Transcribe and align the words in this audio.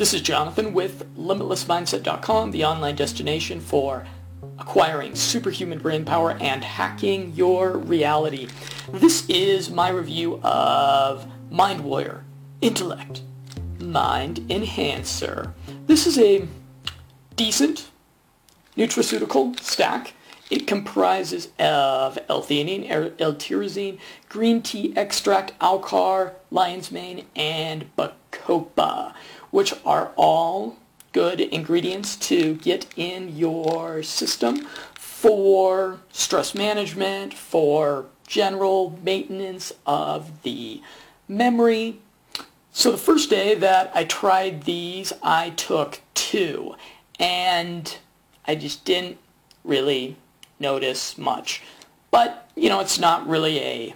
This 0.00 0.14
is 0.14 0.22
Jonathan 0.22 0.72
with 0.72 1.14
LimitlessMindset.com, 1.18 2.52
the 2.52 2.64
online 2.64 2.96
destination 2.96 3.60
for 3.60 4.06
acquiring 4.58 5.14
superhuman 5.14 5.78
brain 5.78 6.06
power 6.06 6.38
and 6.40 6.64
hacking 6.64 7.34
your 7.34 7.76
reality. 7.76 8.48
This 8.90 9.28
is 9.28 9.68
my 9.68 9.90
review 9.90 10.40
of 10.42 11.26
Mind 11.50 11.84
Warrior 11.84 12.24
Intellect 12.62 13.20
Mind 13.78 14.50
Enhancer. 14.50 15.52
This 15.86 16.06
is 16.06 16.16
a 16.16 16.48
decent 17.36 17.90
nutraceutical 18.78 19.60
stack. 19.60 20.14
It 20.48 20.66
comprises 20.66 21.48
of 21.58 22.18
L-theanine, 22.26 22.88
L-tyrosine, 23.20 23.98
green 24.30 24.62
tea 24.62 24.94
extract, 24.96 25.52
Alcar, 25.60 26.32
lion's 26.50 26.90
mane, 26.90 27.26
and 27.36 27.94
Bacopa, 27.96 29.12
which 29.50 29.74
are 29.84 30.12
all 30.16 30.76
good 31.12 31.40
ingredients 31.40 32.16
to 32.16 32.54
get 32.54 32.86
in 32.96 33.36
your 33.36 34.02
system 34.02 34.66
for 34.94 35.98
stress 36.12 36.54
management, 36.54 37.34
for 37.34 38.06
general 38.26 38.98
maintenance 39.02 39.72
of 39.86 40.42
the 40.42 40.80
memory. 41.26 41.98
So 42.72 42.92
the 42.92 42.96
first 42.96 43.28
day 43.28 43.54
that 43.56 43.90
I 43.94 44.04
tried 44.04 44.62
these, 44.62 45.12
I 45.22 45.50
took 45.50 46.00
two, 46.14 46.76
and 47.18 47.98
I 48.46 48.54
just 48.54 48.84
didn't 48.84 49.18
really 49.64 50.16
notice 50.60 51.18
much. 51.18 51.62
But, 52.10 52.48
you 52.54 52.68
know, 52.68 52.80
it's 52.80 52.98
not 52.98 53.28
really 53.28 53.58
a 53.58 53.94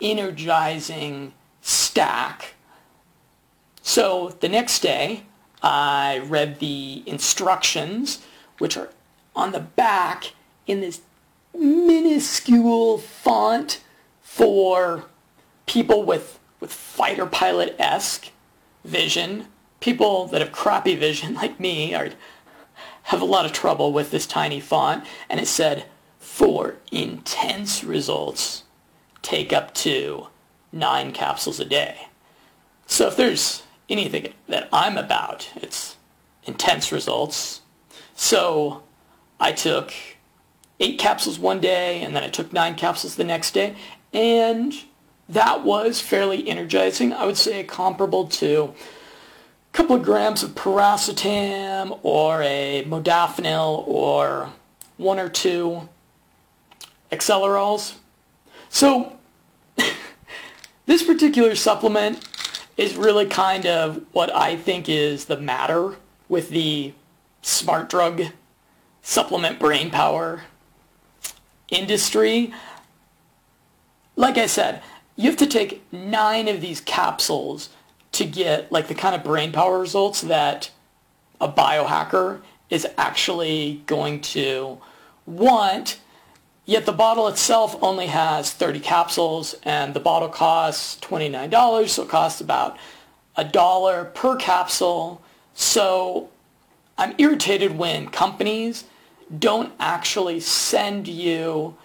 energizing 0.00 1.32
stack. 1.60 2.54
So 3.82 4.36
the 4.40 4.48
next 4.48 4.80
day, 4.80 5.24
I 5.62 6.20
read 6.24 6.60
the 6.60 7.02
instructions, 7.06 8.24
which 8.58 8.76
are 8.76 8.90
on 9.34 9.52
the 9.52 9.60
back 9.60 10.32
in 10.66 10.80
this 10.80 11.00
minuscule 11.54 12.98
font 12.98 13.82
for 14.22 15.04
people 15.66 16.04
with, 16.04 16.38
with 16.60 16.72
fighter 16.72 17.26
pilot-esque 17.26 18.30
vision. 18.84 19.46
People 19.80 20.26
that 20.28 20.40
have 20.40 20.52
crappy 20.52 20.94
vision 20.94 21.34
like 21.42 21.58
me 21.60 21.94
are 21.94 22.10
have 23.06 23.20
a 23.20 23.24
lot 23.24 23.44
of 23.44 23.52
trouble 23.52 23.92
with 23.92 24.12
this 24.12 24.26
tiny 24.26 24.60
font. 24.60 25.04
And 25.28 25.40
it 25.40 25.48
said, 25.48 25.86
for 26.18 26.76
intense 26.92 27.82
results, 27.82 28.62
take 29.22 29.52
up 29.52 29.74
to 29.74 30.28
nine 30.70 31.12
capsules 31.12 31.58
a 31.58 31.64
day. 31.64 32.08
So 32.86 33.08
if 33.08 33.16
there's 33.16 33.64
anything 33.88 34.32
that 34.48 34.68
I'm 34.72 34.96
about, 34.96 35.50
it's 35.56 35.96
intense 36.44 36.92
results. 36.92 37.60
So 38.14 38.82
I 39.40 39.52
took 39.52 39.92
eight 40.80 40.98
capsules 40.98 41.38
one 41.38 41.60
day 41.60 42.02
and 42.02 42.14
then 42.14 42.22
I 42.22 42.28
took 42.28 42.52
nine 42.52 42.74
capsules 42.74 43.16
the 43.16 43.24
next 43.24 43.52
day. 43.52 43.76
And 44.12 44.74
that 45.28 45.64
was 45.64 46.00
fairly 46.00 46.48
energizing. 46.48 47.12
I 47.12 47.24
would 47.24 47.36
say 47.36 47.64
comparable 47.64 48.26
to 48.28 48.74
a 49.72 49.72
couple 49.72 49.96
of 49.96 50.02
grams 50.02 50.42
of 50.42 50.50
piracetam 50.50 51.98
or 52.02 52.42
a 52.42 52.84
modafinil 52.86 53.86
or 53.86 54.50
one 54.96 55.18
or 55.18 55.28
two 55.28 55.88
accelerols. 57.10 57.94
So 58.68 59.16
this 60.86 61.02
particular 61.02 61.54
supplement 61.54 62.26
is 62.76 62.96
really 62.96 63.26
kind 63.26 63.66
of 63.66 64.02
what 64.12 64.34
I 64.34 64.56
think 64.56 64.88
is 64.88 65.26
the 65.26 65.36
matter 65.36 65.96
with 66.28 66.48
the 66.50 66.94
smart 67.42 67.88
drug 67.88 68.22
supplement 69.02 69.58
brain 69.58 69.90
power 69.90 70.42
industry. 71.68 72.52
Like 74.16 74.38
I 74.38 74.46
said, 74.46 74.82
you 75.16 75.28
have 75.28 75.38
to 75.38 75.46
take 75.46 75.82
nine 75.92 76.48
of 76.48 76.60
these 76.60 76.80
capsules 76.80 77.68
to 78.12 78.24
get 78.24 78.70
like 78.70 78.88
the 78.88 78.94
kind 78.94 79.14
of 79.14 79.24
brain 79.24 79.52
power 79.52 79.78
results 79.78 80.20
that 80.22 80.70
a 81.40 81.48
biohacker 81.48 82.40
is 82.70 82.86
actually 82.96 83.82
going 83.86 84.20
to 84.20 84.78
want. 85.26 85.98
Yet 86.64 86.86
the 86.86 86.92
bottle 86.92 87.26
itself 87.26 87.76
only 87.82 88.06
has 88.06 88.52
30 88.52 88.80
capsules 88.80 89.56
and 89.64 89.94
the 89.94 90.00
bottle 90.00 90.28
costs 90.28 90.98
$29, 91.00 91.88
so 91.88 92.04
it 92.04 92.08
costs 92.08 92.40
about 92.40 92.76
a 93.36 93.44
dollar 93.44 94.04
per 94.04 94.36
capsule. 94.36 95.20
So 95.54 96.30
I'm 96.96 97.14
irritated 97.18 97.76
when 97.76 98.08
companies 98.08 98.84
don't 99.36 99.72
actually 99.80 100.38
send 100.38 101.08
you, 101.08 101.76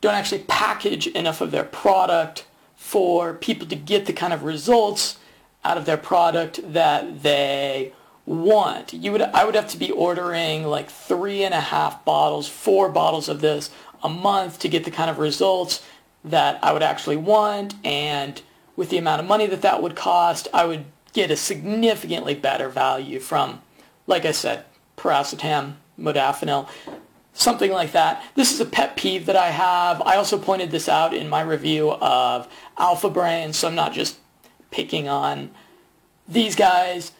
don't 0.00 0.14
actually 0.14 0.44
package 0.44 1.08
enough 1.08 1.40
of 1.40 1.50
their 1.50 1.64
product 1.64 2.46
for 2.76 3.34
people 3.34 3.66
to 3.66 3.76
get 3.76 4.06
the 4.06 4.12
kind 4.12 4.32
of 4.32 4.44
results 4.44 5.18
out 5.64 5.76
of 5.76 5.86
their 5.86 5.96
product 5.96 6.60
that 6.72 7.22
they 7.22 7.92
want. 8.26 8.92
You 8.92 9.12
would, 9.12 9.22
I 9.22 9.44
would 9.44 9.54
have 9.54 9.68
to 9.68 9.78
be 9.78 9.90
ordering 9.90 10.64
like 10.64 10.88
three 10.88 11.42
and 11.42 11.52
a 11.52 11.60
half 11.60 12.04
bottles, 12.04 12.48
four 12.48 12.88
bottles 12.88 13.28
of 13.28 13.40
this 13.40 13.70
a 14.02 14.08
month 14.08 14.58
to 14.60 14.68
get 14.68 14.84
the 14.84 14.90
kind 14.90 15.10
of 15.10 15.18
results 15.18 15.84
that 16.24 16.58
I 16.62 16.72
would 16.72 16.82
actually 16.82 17.16
want. 17.16 17.74
And 17.84 18.40
with 18.76 18.90
the 18.90 18.98
amount 18.98 19.20
of 19.20 19.26
money 19.26 19.46
that 19.46 19.62
that 19.62 19.82
would 19.82 19.96
cost, 19.96 20.48
I 20.52 20.64
would 20.64 20.84
get 21.12 21.30
a 21.30 21.36
significantly 21.36 22.34
better 22.34 22.68
value 22.68 23.20
from, 23.20 23.62
like 24.06 24.24
I 24.24 24.32
said, 24.32 24.64
piracetam, 24.96 25.74
modafinil, 25.98 26.68
something 27.32 27.72
like 27.72 27.92
that. 27.92 28.22
This 28.34 28.52
is 28.52 28.60
a 28.60 28.64
pet 28.64 28.96
peeve 28.96 29.26
that 29.26 29.36
I 29.36 29.50
have. 29.50 30.02
I 30.02 30.16
also 30.16 30.38
pointed 30.38 30.70
this 30.70 30.88
out 30.88 31.14
in 31.14 31.28
my 31.28 31.40
review 31.40 31.90
of 31.90 32.48
Alpha 32.78 33.10
Brain, 33.10 33.52
so 33.52 33.68
I'm 33.68 33.74
not 33.74 33.92
just 33.92 34.18
picking 34.70 35.08
on 35.08 35.50
these 36.28 36.54
guys. 36.54 37.12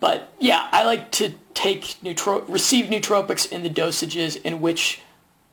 But 0.00 0.32
yeah, 0.38 0.68
I 0.70 0.84
like 0.84 1.10
to 1.12 1.34
take 1.54 1.96
receive 2.02 2.86
nootropics 2.86 3.50
in 3.50 3.62
the 3.62 3.70
dosages 3.70 4.40
in 4.42 4.60
which 4.60 5.00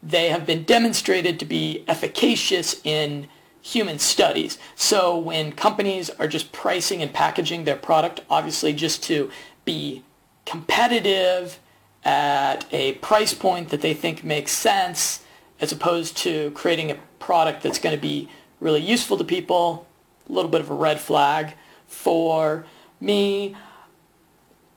they 0.04 0.30
have 0.30 0.46
been 0.46 0.64
demonstrated 0.64 1.40
to 1.40 1.46
be 1.46 1.84
efficacious 1.88 2.82
in 2.84 3.28
human 3.62 4.00
studies. 4.00 4.58
So 4.76 5.18
when 5.18 5.52
companies 5.52 6.10
are 6.10 6.28
just 6.28 6.52
pricing 6.52 7.02
and 7.02 7.14
packaging 7.14 7.64
their 7.64 7.76
product, 7.76 8.22
obviously 8.30 8.74
just 8.74 9.04
to 9.04 9.30
be 9.66 10.04
competitive 10.46 11.60
at 12.04 12.66
a 12.72 12.94
price 12.94 13.34
point 13.34 13.70
that 13.70 13.82
they 13.82 13.94
think 13.94 14.24
makes 14.24 14.52
sense, 14.52 15.24
as 15.60 15.72
opposed 15.72 16.18
to 16.18 16.50
creating 16.52 16.90
a 16.90 16.96
product 17.20 17.62
that's 17.62 17.78
going 17.78 17.96
to 17.96 18.02
be 18.02 18.28
really 18.60 18.82
useful 18.82 19.18
to 19.18 19.24
people, 19.24 19.86
a 20.28 20.32
little 20.32 20.50
bit 20.50 20.62
of 20.62 20.72
a 20.72 20.74
red 20.74 21.00
flag 21.00 21.54
for 21.86 22.66
me. 23.00 23.56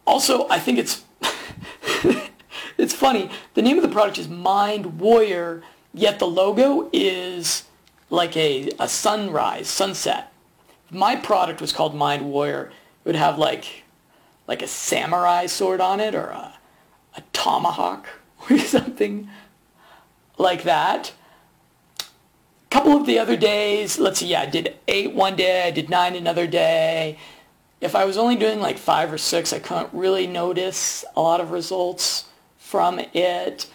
Also, 0.07 0.47
I 0.49 0.59
think 0.59 0.79
it's 0.79 1.04
funny. 3.05 3.29
The 3.53 3.61
name 3.61 3.77
of 3.77 3.83
the 3.83 3.91
product 3.91 4.17
is 4.17 4.31
Mind 4.31 4.99
Warrior, 4.99 5.63
yet 5.93 6.19
the 6.19 6.27
logo 6.27 6.89
is 6.91 7.65
like 8.09 8.35
a, 8.35 8.71
a 8.81 8.89
sunrise, 8.89 9.69
sunset. 9.69 10.33
My 10.91 11.15
product 11.15 11.61
was 11.61 11.71
called 11.71 11.95
Mind 11.95 12.25
Warrior, 12.25 12.73
it 13.05 13.09
would 13.09 13.15
have 13.15 13.39
like 13.39 13.83
like 14.47 14.63
a 14.63 14.67
samurai 14.67 15.45
sword 15.45 15.83
on 15.83 16.01
it 16.01 16.15
or 16.15 16.29
a, 16.29 16.55
a 17.15 17.23
tomahawk 17.35 18.07
or 18.51 18.57
something 18.59 19.29
like 20.39 20.63
that 20.63 21.13
A 22.01 22.05
couple 22.71 22.97
of 22.97 23.05
the 23.05 23.19
other 23.19 23.37
days, 23.37 23.99
let's 23.99 24.21
see, 24.21 24.29
yeah, 24.29 24.41
I 24.41 24.47
did 24.47 24.77
eight 24.89 25.13
one 25.13 25.37
day, 25.37 25.69
I 25.69 25.71
did 25.71 25.91
nine 25.91 26.15
another 26.17 26.47
day. 26.47 27.19
If 27.83 27.95
I 27.95 28.07
was 28.07 28.17
only 28.17 28.37
doing 28.37 28.61
like 28.61 28.79
five 28.79 29.13
or 29.13 29.19
six, 29.19 29.53
I 29.53 29.59
couldn't 29.59 29.93
really 29.93 30.27
notice 30.27 31.05
a 31.15 31.21
lot 31.21 31.43
of 31.43 31.51
results 31.51 32.29
from 32.75 32.99
it. 32.99 33.71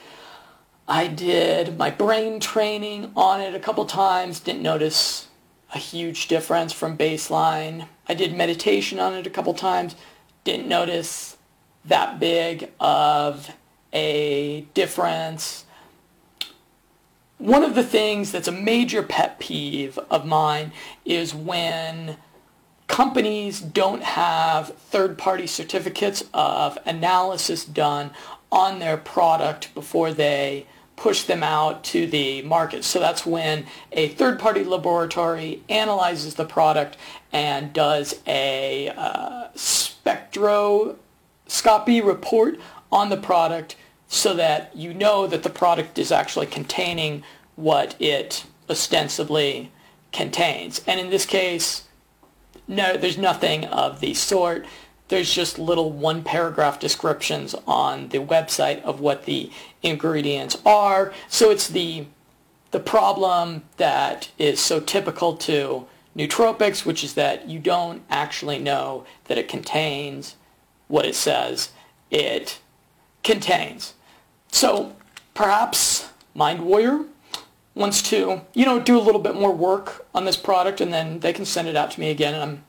I 0.85 1.07
did 1.07 1.77
my 1.77 1.89
brain 1.89 2.41
training 2.41 3.13
on 3.15 3.39
it 3.39 3.55
a 3.55 3.59
couple 3.59 3.85
times, 3.85 4.41
didn't 4.41 4.61
notice 4.61 5.29
a 5.73 5.77
huge 5.77 6.27
difference 6.27 6.73
from 6.73 6.97
baseline. 6.97 7.87
I 8.09 8.13
did 8.13 8.35
meditation 8.35 8.99
on 8.99 9.13
it 9.13 9.25
a 9.25 9.29
couple 9.29 9.53
times, 9.53 9.95
didn't 10.43 10.67
notice 10.67 11.37
that 11.85 12.19
big 12.19 12.73
of 12.77 13.55
a 13.93 14.67
difference 14.73 15.63
one 17.37 17.63
of 17.63 17.73
the 17.73 17.85
things 17.85 18.33
that's 18.33 18.49
a 18.49 18.51
major 18.51 19.01
pet 19.01 19.39
peeve 19.39 19.97
of 20.11 20.25
mine 20.25 20.73
is 21.05 21.33
when 21.33 22.17
companies 22.87 23.61
don't 23.61 24.03
have 24.03 24.75
third-party 24.75 25.47
certificates 25.47 26.21
of 26.33 26.77
analysis 26.85 27.63
done 27.63 28.11
on 28.51 28.79
their 28.79 28.97
product 28.97 29.73
before 29.73 30.13
they 30.13 30.65
push 30.95 31.23
them 31.23 31.43
out 31.43 31.83
to 31.85 32.05
the 32.07 32.41
market. 32.41 32.83
So 32.83 32.99
that's 32.99 33.25
when 33.25 33.65
a 33.91 34.09
third-party 34.09 34.65
laboratory 34.65 35.61
analyzes 35.69 36.35
the 36.35 36.45
product 36.45 36.97
and 37.31 37.71
does 37.71 38.19
a 38.27 38.89
uh, 38.89 39.47
spectro 39.55 40.97
Scopy 41.47 42.05
report 42.05 42.59
on 42.91 43.09
the 43.09 43.17
product 43.17 43.75
so 44.07 44.33
that 44.35 44.75
you 44.75 44.93
know 44.93 45.25
that 45.25 45.43
the 45.43 45.49
product 45.49 45.97
is 45.97 46.11
actually 46.11 46.45
containing 46.45 47.23
what 47.55 47.95
it 47.99 48.45
ostensibly 48.69 49.71
contains. 50.11 50.81
And 50.85 50.99
in 50.99 51.09
this 51.09 51.25
case, 51.25 51.83
no, 52.67 52.97
there's 52.97 53.17
nothing 53.17 53.65
of 53.65 53.99
the 53.99 54.13
sort. 54.13 54.65
There's 55.09 55.33
just 55.33 55.59
little 55.59 55.91
one 55.91 56.23
paragraph 56.23 56.79
descriptions 56.79 57.55
on 57.67 58.09
the 58.09 58.19
website 58.19 58.81
of 58.83 58.99
what 58.99 59.25
the 59.25 59.51
ingredients 59.83 60.57
are. 60.65 61.13
So 61.27 61.51
it's 61.51 61.67
the 61.67 62.05
the 62.71 62.79
problem 62.79 63.63
that 63.77 64.29
is 64.37 64.59
so 64.59 64.79
typical 64.79 65.35
to 65.35 65.87
nootropics, 66.15 66.85
which 66.85 67.03
is 67.03 67.15
that 67.15 67.49
you 67.49 67.57
don't 67.57 68.03
actually 68.11 68.59
know 68.59 69.05
that 69.25 69.39
it 69.39 69.47
contains 69.47 70.35
what 70.87 71.05
it 71.05 71.15
says 71.15 71.71
it 72.11 72.59
contains. 73.23 73.93
So 74.51 74.95
perhaps 75.33 76.09
Mind 76.33 76.61
Warrior 76.61 77.05
wants 77.75 78.01
to, 78.09 78.41
you 78.53 78.65
know, 78.65 78.79
do 78.79 78.97
a 78.97 79.01
little 79.01 79.21
bit 79.21 79.35
more 79.35 79.53
work 79.53 80.05
on 80.13 80.25
this 80.25 80.37
product 80.37 80.81
and 80.81 80.93
then 80.93 81.19
they 81.19 81.33
can 81.33 81.45
send 81.45 81.67
it 81.67 81.75
out 81.75 81.91
to 81.91 81.99
me 81.99 82.09
again 82.09 82.33
and 82.33 82.43
I'm 82.43 82.63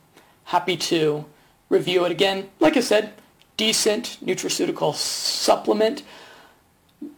happy 0.44 0.76
to 0.76 1.24
review 1.70 2.04
it 2.04 2.12
again. 2.12 2.50
Like 2.58 2.76
I 2.76 2.80
said, 2.80 3.14
decent 3.56 4.18
nutraceutical 4.22 4.94
supplement, 4.94 6.02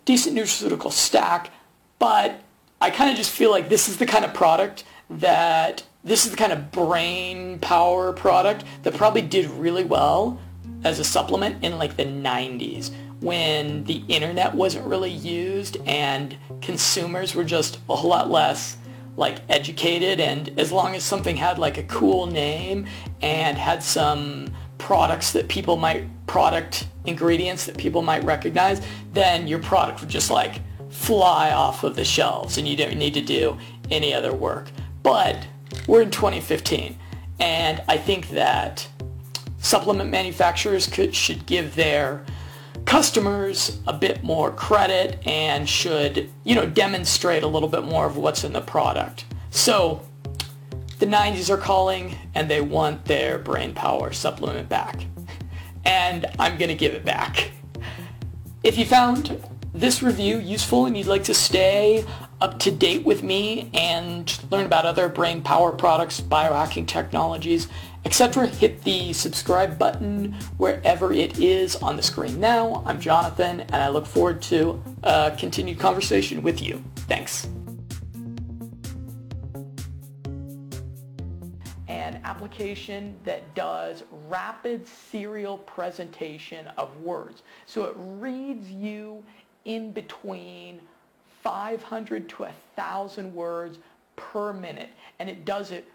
decent 0.05 0.37
nutraceutical 0.37 0.93
stack, 0.93 1.51
but 1.99 2.41
I 2.81 2.91
kind 2.91 3.11
of 3.11 3.17
just 3.17 3.31
feel 3.31 3.51
like 3.51 3.69
this 3.69 3.89
is 3.89 3.97
the 3.97 4.07
kind 4.07 4.25
of 4.25 4.33
product 4.33 4.85
that 5.11 5.83
this 6.05 6.25
is 6.25 6.31
the 6.31 6.37
kind 6.37 6.53
of 6.53 6.71
brain 6.71 7.59
power 7.59 8.13
product 8.13 8.65
that 8.83 8.95
probably 8.95 9.23
did 9.23 9.47
really 9.51 9.85
well 9.85 10.41
as 10.85 10.99
a 10.99 11.05
supplement 11.05 11.63
in 11.65 11.79
like 11.79 11.97
the 11.97 12.05
90s 12.05 12.91
when 13.21 13.85
the 13.85 14.03
internet 14.09 14.53
wasn't 14.53 14.85
really 14.85 15.11
used 15.11 15.77
and 15.87 16.37
consumers 16.61 17.37
were 17.37 17.45
just 17.45 17.79
a 17.89 17.95
whole 17.95 18.11
lot 18.11 18.29
less 18.29 18.77
like 19.17 19.39
educated 19.49 20.21
and 20.21 20.59
as 20.59 20.73
long 20.73 20.95
as 20.95 21.05
something 21.05 21.37
had 21.37 21.59
like 21.59 21.79
a 21.79 21.83
cool 21.85 22.27
name 22.27 22.87
and 23.21 23.59
had 23.59 23.83
some 23.83 24.47
products 24.79 25.33
that 25.33 25.49
people 25.49 25.77
might 25.77 26.05
product 26.27 26.89
ingredients 27.05 27.67
that 27.67 27.77
people 27.77 28.01
might 28.03 28.25
recognize 28.25 28.81
then 29.13 29.47
your 29.47 29.59
product 29.59 30.01
would 30.01 30.09
just 30.09 30.31
like 30.31 30.61
fly 30.93 31.51
off 31.53 31.85
of 31.85 31.97
the 31.97 32.05
shelves 32.05 32.59
and 32.59 32.69
you 32.69 32.77
don't 32.77 32.97
need 32.97 33.15
to 33.15 33.23
do 33.23 33.57
any 33.91 34.13
other 34.13 34.33
work. 34.33 34.71
But 35.03 35.47
we're 35.87 36.03
in 36.03 36.11
2015 36.11 36.97
and 37.41 37.83
I 37.89 37.97
think 37.97 38.31
that 38.31 38.87
supplement 39.59 40.11
manufacturers 40.11 40.87
could, 40.87 41.15
should 41.15 41.47
give 41.47 41.75
their 41.75 42.25
customers 42.85 43.81
a 43.87 43.93
bit 43.93 44.23
more 44.23 44.51
credit 44.51 45.27
and 45.27 45.69
should, 45.69 46.31
you 46.45 46.55
know, 46.55 46.67
demonstrate 46.67 47.43
a 47.43 47.47
little 47.47 47.69
bit 47.69 47.85
more 47.85 48.07
of 48.07 48.17
what's 48.17 48.45
in 48.45 48.53
the 48.53 48.61
product. 48.61 49.25
So 49.51 50.03
the 50.99 51.07
90s 51.07 51.51
are 51.51 51.57
calling 51.57 52.17
and 52.35 52.51
they 52.51 52.61
want 52.61 53.05
their 53.05 53.39
brain 53.39 53.75
power 53.75 54.13
supplement 54.13 54.69
back. 54.69 55.05
And 55.85 56.27
I'm 56.39 56.59
going 56.59 56.69
to 56.69 56.77
give 56.77 56.95
it 56.95 57.05
back. 57.05 57.51
If 58.63 58.79
you 58.79 58.85
found 58.85 59.43
this 59.75 60.03
review 60.03 60.39
useful 60.39 60.87
and 60.87 60.97
you'd 60.97 61.07
like 61.07 61.25
to 61.25 61.35
stay 61.35 62.05
up 62.41 62.59
to 62.59 62.71
date 62.71 63.05
with 63.05 63.23
me 63.23 63.71
and 63.73 64.39
learn 64.51 64.67
about 64.67 64.85
other 64.85 65.09
brain 65.09 65.41
power 65.41 65.73
products, 65.73 66.21
biohacking 66.21 66.87
technologies, 66.87 67.69
etc., 68.05 68.47
hit 68.47 68.83
the 68.83 69.13
subscribe 69.13 69.79
button 69.79 70.33
wherever 70.59 71.13
it 71.13 71.39
is 71.39 71.77
on 71.77 71.97
the 71.97 72.03
screen 72.03 72.39
now. 72.39 72.83
I'm 72.85 73.01
Jonathan, 73.01 73.61
and 73.61 73.77
I 73.77 73.89
look 73.89 74.07
forward 74.07 74.43
to 74.43 74.83
a 75.05 75.35
continued 75.39 75.79
conversation 75.79 76.43
with 76.43 76.61
you. 76.61 76.83
Thanks. 76.97 77.49
An 81.89 82.21
application 82.25 83.15
that 83.25 83.55
does 83.55 84.03
rapid 84.29 84.87
serial 84.87 85.59
presentation 85.59 86.67
of 86.77 86.95
words. 87.01 87.43
So 87.67 87.85
it 87.85 87.95
reads 87.97 88.71
you 88.71 89.23
in 89.65 89.93
between 89.93 90.81
500 91.43 92.29
to 92.29 92.43
1,000 92.43 93.35
words 93.35 93.79
per 94.17 94.53
minute, 94.53 94.91
and 95.19 95.29
it 95.29 95.45
does 95.45 95.71
it 95.71 95.89